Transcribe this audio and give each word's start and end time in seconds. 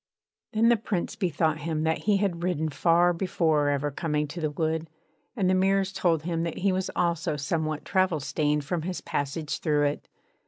Then 0.53 0.69
the 0.69 0.77
Prince 0.77 1.15
bethought 1.15 1.59
him 1.59 1.83
that 1.83 1.99
he 2.09 2.17
had 2.17 2.41
ridden 2.41 2.69
far 2.69 3.13
before 3.13 3.69
ever 3.69 3.91
coming 3.91 4.27
to 4.29 4.41
the 4.41 4.49
wood; 4.49 4.89
and 5.35 5.47
the 5.47 5.53
mirrors 5.53 5.93
told 5.93 6.23
him 6.23 6.41
that 6.41 6.57
he 6.57 6.71
was 6.71 6.89
also 6.95 7.35
somewhat 7.37 7.85
travel 7.85 8.19
stained 8.19 8.65
from 8.65 8.81
his 8.81 9.01
passage 9.01 9.59
through 9.59 9.85
it. 9.85 10.07